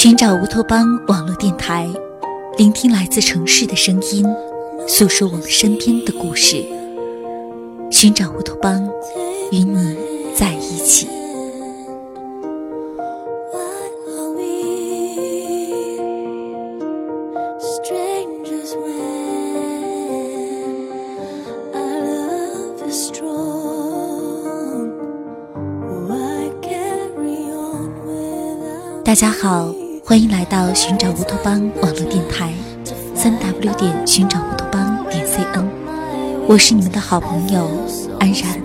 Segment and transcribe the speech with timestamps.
[0.00, 1.84] 寻找乌托邦网络电台，
[2.56, 4.24] 聆听来自城市的声音，
[4.86, 6.64] 诉说我们身边的故事。
[7.90, 8.88] 寻找乌托邦，
[9.50, 9.96] 与你
[10.36, 11.08] 在一起。
[29.04, 29.74] 大家好，
[30.08, 32.50] 欢迎来到寻找乌托邦网络电台，
[33.14, 35.66] 三 w 点寻找乌托邦点 cn，
[36.48, 37.68] 我是你们的好朋友
[38.18, 38.58] 安然。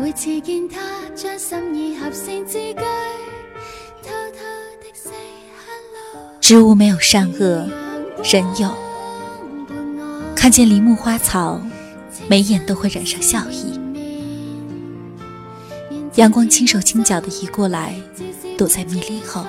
[0.00, 0.80] 每次见他，
[1.14, 2.74] 将心意合成字句，
[4.02, 4.40] 偷偷
[4.80, 5.12] 的 say
[5.54, 6.38] hello。
[6.40, 7.68] 植物没有善恶，
[8.24, 8.74] 人有。
[10.34, 11.60] 看见梨木花草，
[12.28, 13.78] 眉眼都会染上笑意。
[16.14, 17.94] 阳光轻手轻脚的移过来，
[18.56, 19.44] 躲在密林后。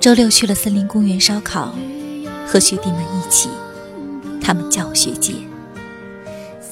[0.00, 1.74] 周六去了森林公园烧烤，
[2.46, 3.50] 和学弟们一起，
[4.40, 5.34] 他们叫我学姐，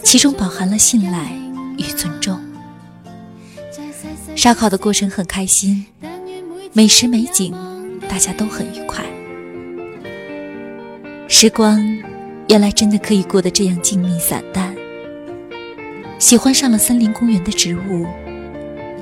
[0.02, 1.38] 其中饱含了信赖
[1.76, 2.40] 与尊重。
[4.36, 5.86] 烧烤的过程很开心，
[6.72, 7.54] 美食美景，
[8.08, 9.04] 大家都很愉快。
[11.28, 11.80] 时光
[12.48, 14.74] 原来真的可以过得这样静谧散淡。
[16.18, 18.06] 喜欢上了森林公园的植物，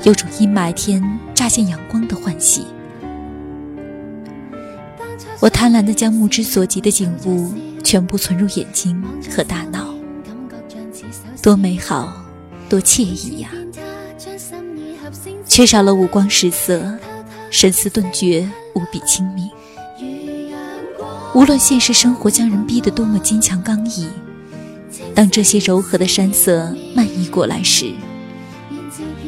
[0.02, 1.02] 有种阴霾天
[1.34, 2.66] 乍现阳光的欢喜。
[5.40, 7.52] 我贪婪地将目之所及的景物
[7.82, 9.92] 全部存入眼睛和大脑，
[11.42, 12.21] 多美好，
[12.72, 13.50] 多惬意呀！
[15.46, 16.82] 缺少了五光十色，
[17.50, 19.50] 神思顿觉，无比清明。
[21.34, 24.08] 无论现实生活将人逼得多么坚强刚毅，
[25.14, 27.92] 当这些柔和的山色漫溢过来时，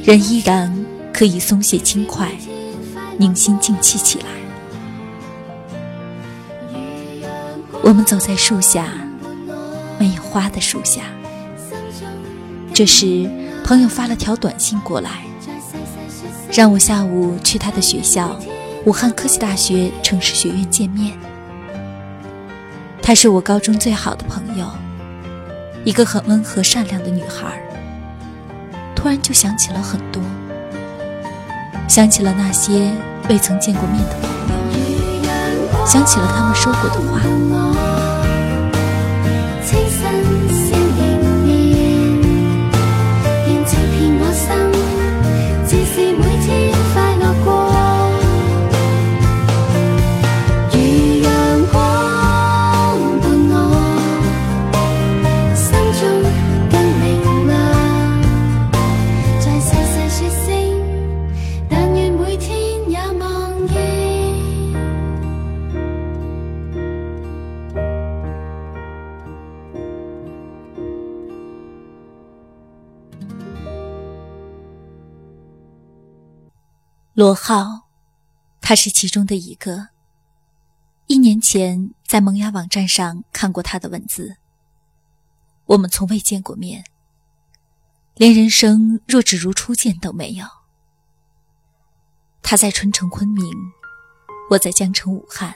[0.03, 0.75] 人依然
[1.13, 2.33] 可以松懈轻快，
[3.19, 4.25] 宁心静气起来。
[7.83, 8.89] 我们走在树下，
[9.99, 11.03] 没有花的树下。
[12.75, 13.31] 这时，
[13.65, 15.23] 朋友发了条短信过来，
[16.53, 18.37] 让我下午去他的学校——
[18.85, 21.17] 武汉科技大学城市学院见面。
[23.01, 24.67] 她是我高中最好的朋友，
[25.85, 27.63] 一个很温和善良的女孩。
[28.97, 30.21] 突然就想起了很多，
[31.87, 32.91] 想起了那些
[33.29, 34.29] 未曾见过面的朋
[35.71, 37.94] 友，想起了他们说过的话。
[77.17, 77.83] 罗浩，
[78.61, 79.91] 他是其中的一个。
[81.07, 84.39] 一年前在萌芽网站上看过他的文字。
[85.67, 86.85] 我们从未见过面，
[88.17, 90.45] 连人生若只如初见都没有。
[92.43, 93.47] 他在春城昆明，
[94.51, 95.55] 我在江城武汉。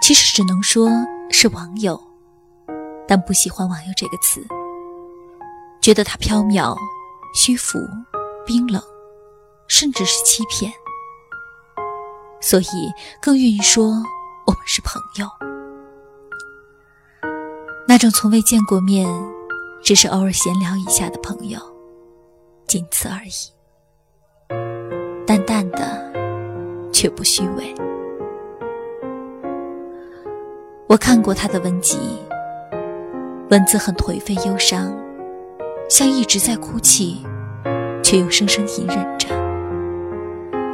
[0.00, 0.88] 其实只能说
[1.30, 2.02] 是网友，
[3.06, 4.42] 但不喜欢“网友”这个词，
[5.82, 6.74] 觉得它缥缈、
[7.34, 7.78] 虚浮、
[8.46, 8.82] 冰冷。
[9.68, 10.72] 甚至是欺骗，
[12.40, 15.28] 所以更愿意说我们是朋友。
[17.86, 19.08] 那种从未见过面，
[19.82, 21.58] 只是偶尔闲聊一下的朋友，
[22.66, 23.30] 仅此而已。
[25.26, 26.12] 淡淡的，
[26.92, 27.74] 却不虚伪。
[30.86, 31.98] 我看过他的文集，
[33.50, 34.90] 文字很颓废忧伤，
[35.88, 37.22] 像一直在哭泣，
[38.02, 39.17] 却又生生隐忍着，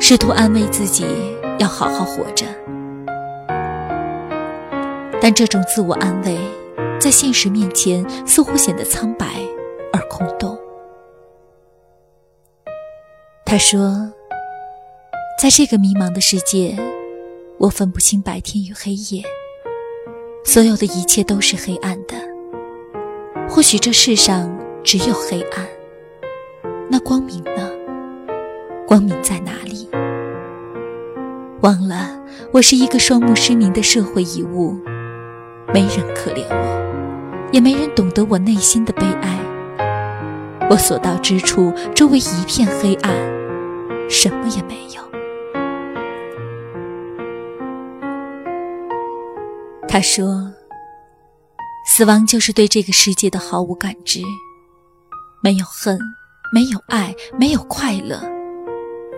[0.06, 1.06] 试图安慰自己
[1.58, 2.44] 要好好活着。
[5.18, 6.38] 但这种自我安慰，
[7.00, 9.26] 在现实面前似乎显得苍白
[9.94, 10.58] 而空洞。
[13.46, 14.12] 他说
[15.40, 16.76] ：“在这个迷茫的世界，
[17.56, 19.24] 我分不清白天与黑夜。”
[20.44, 22.14] 所有的一切都是黑暗的。
[23.48, 25.66] 或许这世上只有黑暗，
[26.90, 27.70] 那光明呢？
[28.94, 29.88] 光明在哪里？
[31.62, 32.16] 忘了，
[32.52, 34.78] 我是一个双目失明的社会遗物，
[35.72, 39.36] 没人可怜我，也没人懂得我内心的悲哀。
[40.70, 43.12] 我所到之处，周围一片黑暗，
[44.08, 45.02] 什么也没有。
[49.88, 50.52] 他说
[51.90, 54.20] ：“死亡就是对这个世界的毫无感知，
[55.42, 55.98] 没有恨，
[56.52, 58.22] 没有爱，没有快乐，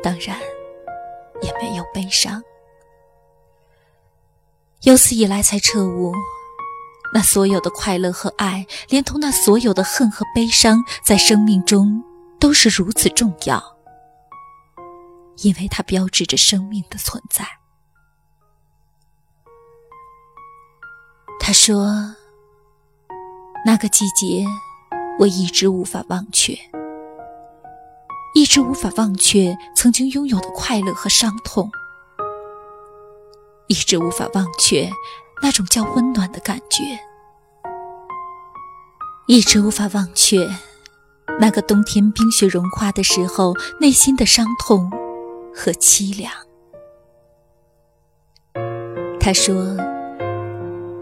[0.06, 0.38] 当然
[1.42, 2.40] 也没有悲伤。
[4.82, 6.12] 由此以来，才彻悟，
[7.12, 12.04] 那所有的快乐和爱，连同那所有的恨和悲伤，在生命中
[12.38, 13.76] 都是如此重要，
[15.38, 17.44] 因为它标志着生命的存在。”
[21.40, 22.14] 他说
[23.66, 24.46] ：“那个季节，
[25.18, 26.56] 我一直无法忘却，
[28.36, 31.70] 一直无法忘却曾经拥有的快乐和伤痛，
[33.66, 34.90] 一直无法忘却
[35.40, 36.82] 那种叫温暖的感觉，
[39.26, 40.46] 一直无法忘却
[41.40, 44.90] 那个冬天冰雪融化的时候内心的伤痛
[45.54, 46.30] 和凄凉。”
[49.18, 49.74] 他说。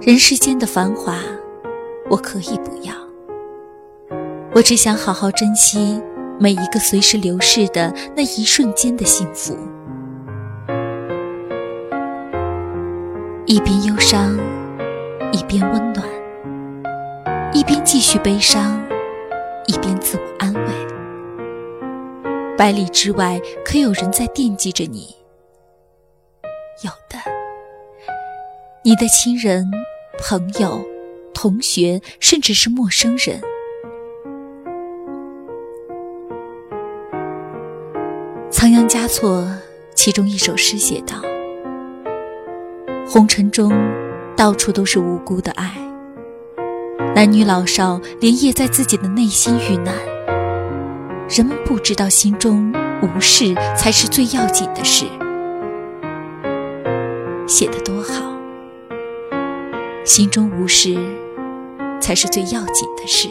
[0.01, 1.17] 人世间的繁华，
[2.11, 2.95] 我可以不要。
[4.55, 5.99] 我只想好好珍惜
[6.39, 9.57] 每一个随时流逝的那一瞬间的幸福。
[13.47, 14.39] 一边忧伤，
[15.33, 16.05] 一边温暖；
[17.53, 18.83] 一边继续悲伤，
[19.67, 20.63] 一边自我安慰。
[22.57, 25.15] 百里之外，可有人在惦记着你？
[26.83, 27.19] 有的，
[28.83, 29.71] 你的亲人。
[30.27, 30.81] 朋友、
[31.35, 33.41] 同学，甚至是陌生人。
[38.75, 39.47] 仓央嘉措
[39.95, 41.23] 其中一首诗写道
[43.07, 43.73] ：“红尘中，
[44.37, 45.71] 到处都是无辜的爱，
[47.15, 49.95] 男女老少连夜在自己的内心遇难。
[51.29, 55.07] 人们不知道，心中无事才是最要紧的事。”
[57.47, 58.35] 写的多好。
[60.05, 60.97] 心中无事，
[62.01, 63.29] 才是最要紧的事。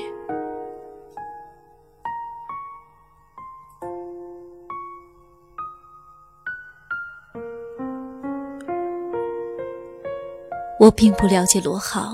[10.83, 12.11] 我并不了解罗浩，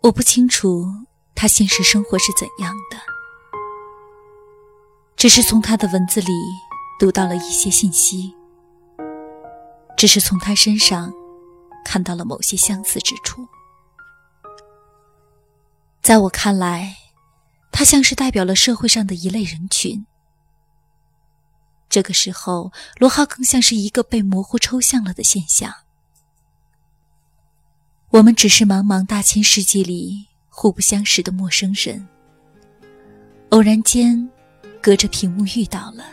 [0.00, 0.84] 我不清楚
[1.36, 2.98] 他现实生活是怎样的，
[5.14, 6.32] 只是从他的文字里
[6.98, 8.34] 读到了一些信息，
[9.96, 11.12] 只是从他身上。
[11.84, 13.48] 看到了某些相似之处，
[16.00, 16.96] 在我看来，
[17.72, 20.06] 他像是代表了社会上的一类人群。
[21.88, 25.81] 这个时候，罗浩更像是一个被模糊抽象了的现象。
[28.12, 32.06] 我们只是茫茫大千世界里互不相识的陌生人，
[33.48, 34.28] 偶然间
[34.82, 36.04] 隔着屏幕遇到了，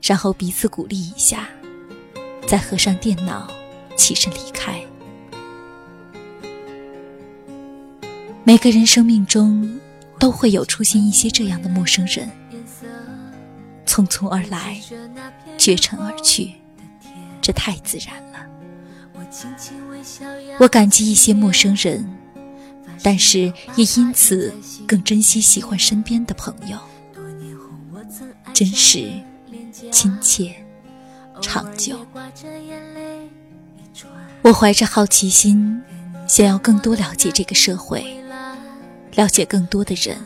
[0.00, 1.46] 然后彼此鼓励一下，
[2.48, 3.46] 再合上电脑。
[3.94, 4.80] 起身离开。
[8.42, 9.78] 每个人生命中
[10.18, 12.28] 都会有出现一些这样的陌生人，
[13.86, 14.80] 匆匆而来，
[15.58, 16.52] 绝尘而去，
[17.42, 18.31] 这太自然了。
[20.58, 22.06] 我感激一些陌生人，
[23.02, 24.52] 但是也因此
[24.86, 26.78] 更珍惜喜欢身边的朋友，
[28.52, 29.10] 真实、
[29.90, 30.54] 亲切、
[31.40, 31.98] 长久。
[34.42, 35.80] 我怀着好奇心，
[36.28, 38.04] 想要更多了解这个社会，
[39.14, 40.18] 了解更多的人，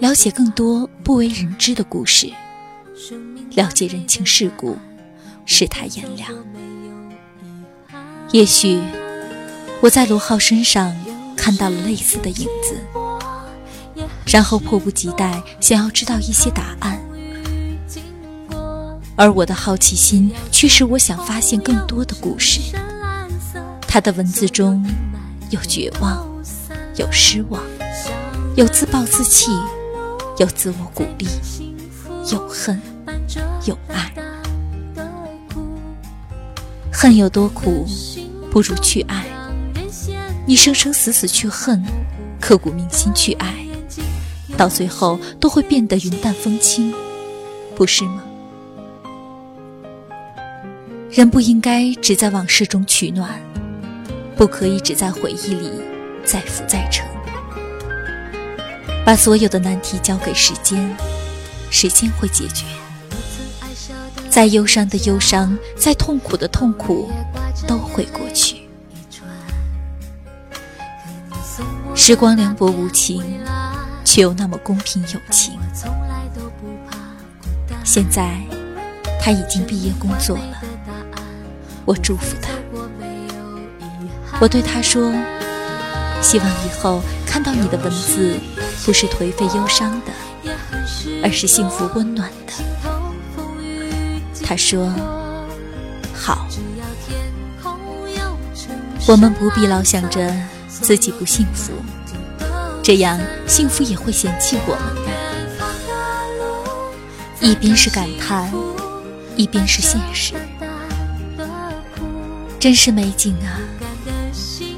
[0.00, 2.30] 了解更多不为人知的故事，
[3.54, 4.76] 了解人情世故，
[5.46, 6.30] 世态炎凉。
[8.34, 8.82] 也许
[9.80, 10.92] 我在罗浩身上
[11.36, 12.76] 看到了类似的影子，
[14.26, 17.00] 然后迫不及待想要知道一些答案。
[19.14, 22.60] 而我的好奇心驱使我想发现更多的故事。
[23.86, 24.84] 他的文字中
[25.50, 26.26] 有绝望，
[26.96, 27.62] 有失望，
[28.56, 29.52] 有自暴自弃，
[30.38, 31.28] 有自我鼓励，
[32.32, 32.82] 有恨，
[33.64, 34.12] 有爱。
[36.90, 37.86] 恨有多苦，
[38.54, 39.24] 不如去爱。
[40.46, 41.82] 你生生死死去恨，
[42.40, 43.52] 刻骨铭心去爱，
[44.56, 46.94] 到最后都会变得云淡风轻，
[47.74, 48.22] 不是吗？
[51.10, 53.28] 人不应该只在往事中取暖，
[54.36, 55.72] 不可以只在回忆里
[56.24, 57.04] 再浮再沉。
[59.04, 60.96] 把所有的难题交给时间，
[61.70, 62.64] 时间会解决。
[64.34, 67.08] 再忧伤的忧伤，再痛苦的痛苦，
[67.68, 68.68] 都会过去。
[71.94, 73.22] 时光凉薄无情，
[74.04, 75.56] 却又那么公平有情。
[77.84, 78.36] 现在
[79.20, 80.60] 他已经毕业工作了。
[81.84, 82.50] 我祝福他，
[84.40, 85.12] 我对他说
[86.20, 88.34] ：“希望以后看到你的文字，
[88.84, 90.52] 不是颓废忧伤的，
[91.22, 92.52] 而是幸福温暖的。”
[94.44, 94.92] 他说
[96.14, 96.46] ：“好。”
[99.06, 100.34] 我们不必老想着
[100.66, 101.72] 自己不幸福，
[102.82, 105.12] 这样幸福也会嫌弃我们的。
[107.40, 108.50] 一边是感叹，
[109.36, 110.32] 一边是现实。
[112.58, 113.60] 真是美景啊！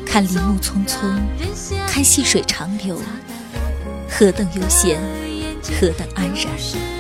[0.05, 1.09] 看林木葱葱，
[1.87, 3.01] 看细水长流，
[4.11, 5.01] 何等悠闲，
[5.79, 6.96] 何等安然。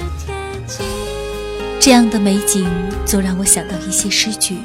[1.80, 2.68] 这样的美景，
[3.04, 4.59] 总让我想到一些诗句。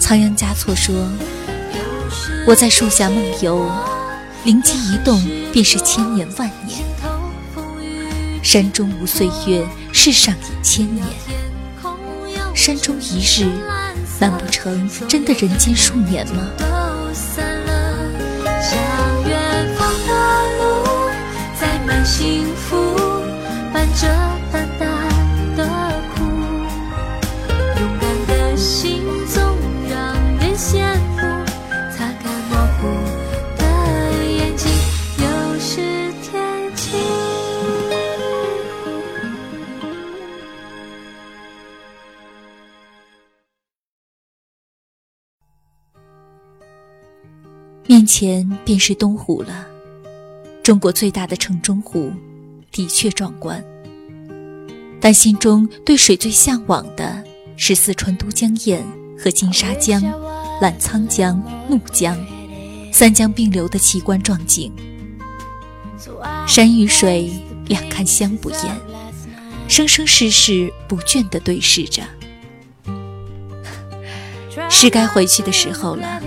[0.00, 0.94] 仓央嘉措说
[2.46, 3.70] ：“我在树下梦游，
[4.44, 6.80] 灵机一动，便是千年万年。
[8.42, 11.06] 山中无岁月，世上已千年。
[12.54, 13.46] 山中一日。”
[14.18, 16.42] 难不成真的人间数年吗？
[24.58, 24.75] 面
[48.18, 49.66] 前便是东湖了，
[50.62, 52.10] 中国最大的城中湖，
[52.72, 53.62] 的确壮观。
[54.98, 57.22] 但心中对水最向往的
[57.58, 58.82] 是四川都江堰
[59.22, 60.00] 和金沙江、
[60.62, 62.16] 澜沧江、怒江
[62.90, 64.72] 三江并流的奇观壮景。
[66.48, 67.30] 山与水
[67.66, 68.80] 两看相不厌，
[69.68, 72.02] 生生世世不倦地对视着。
[74.70, 76.22] 是该回去的时候了。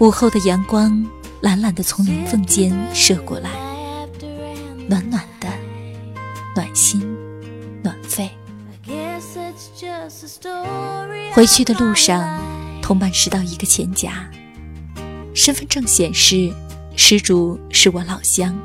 [0.00, 1.06] 午后的阳光，
[1.42, 3.50] 懒懒地从林缝间射过来，
[4.88, 5.46] 暖暖的，
[6.56, 7.02] 暖心，
[7.82, 8.30] 暖肺。
[11.34, 12.40] 回去的路上，
[12.80, 14.26] 同伴拾到一个钱夹，
[15.34, 16.50] 身份证显示
[16.96, 18.58] 失主是我老乡，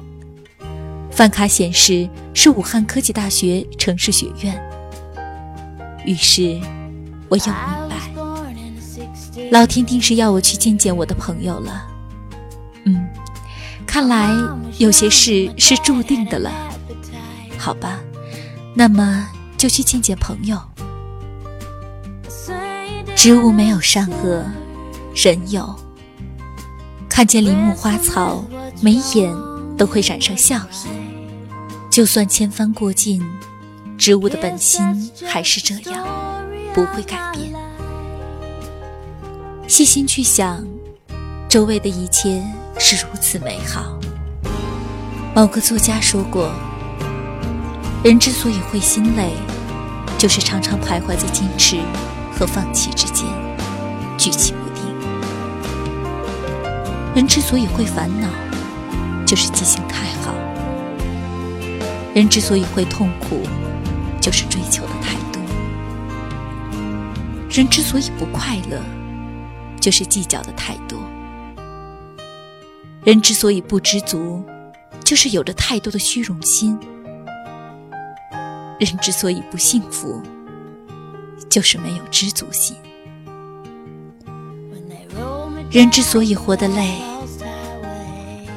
[1.11, 4.57] 饭卡显示是武汉科技大学城市学院。
[6.05, 6.57] 于是，
[7.27, 7.84] 我又明白。
[9.55, 11.88] 老天定是要我去见见我的朋友了。
[12.83, 13.07] 嗯，
[13.88, 14.29] 看来
[14.79, 16.51] 有些事是注定的了。
[17.57, 18.01] 好吧，
[18.74, 20.62] 那么就去见见朋友。
[23.15, 24.43] 植物没有善恶，
[25.15, 25.74] 人有。
[27.07, 28.43] 看见林木花草，
[28.81, 29.33] 眉眼
[29.77, 30.89] 都会染上笑意。
[31.89, 33.25] 就算千帆过尽，
[33.97, 36.05] 植物的本心还是这样，
[36.74, 37.55] 不会改变。
[39.67, 40.63] 细心去想，
[41.50, 42.39] 周围的一切
[42.77, 44.00] 是如此美好。
[45.34, 46.51] 某个作家说过
[48.05, 49.31] ：“人之所以会心累，
[50.19, 51.77] 就是常常徘徊在坚持
[52.38, 53.25] 和放弃之间，
[54.19, 54.86] 举棋不定；
[57.15, 58.27] 人之所以会烦恼，
[59.25, 60.31] 就是记性太好；
[62.13, 63.41] 人之所以会痛苦，
[64.22, 65.41] 就是追求的太多；
[67.50, 68.79] 人之所以不快乐，”
[69.85, 70.97] 就是计较的太多。
[73.03, 74.43] 人之所以不知足，
[75.03, 76.75] 就是有着太多的虚荣心。
[78.79, 80.23] 人之所以不幸福，
[81.47, 82.75] 就是没有知足心。
[85.69, 86.99] 人之所以活得累，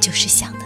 [0.01, 0.58] 就是想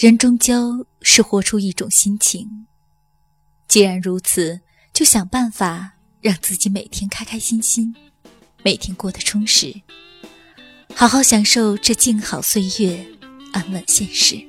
[0.00, 2.66] 人终究是活出一种心情。
[3.68, 4.62] 既然如此，
[4.94, 5.92] 就想办法
[6.22, 7.94] 让自己每天开开心心，
[8.64, 9.82] 每天过得充实，
[10.94, 13.06] 好好享受这静好岁月，
[13.52, 14.42] 安稳现实。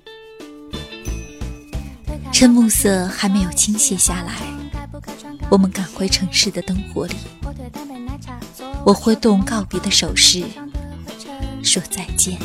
[2.31, 4.41] 趁暮色还没有倾泻下来，
[5.49, 7.15] 我们赶回城市的灯火里。
[8.85, 10.45] 我挥动告别的手势，
[11.61, 12.39] 说再见。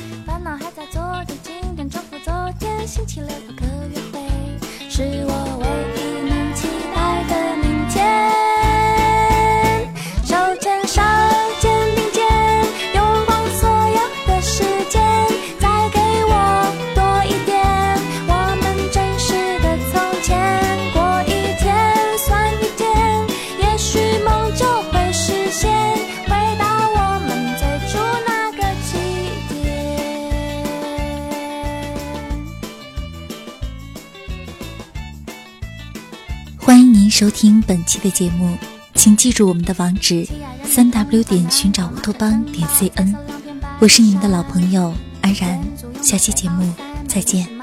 [2.86, 4.20] 星期六有个约会，
[4.88, 5.65] 是我
[37.06, 38.58] 您收听本期的节目，
[38.96, 40.26] 请记住我们的网址：
[40.64, 43.14] 三 w 点寻找乌托邦点 cn。
[43.78, 45.60] 我是你们的老朋友安然，
[46.02, 46.74] 下期节目
[47.06, 47.55] 再见。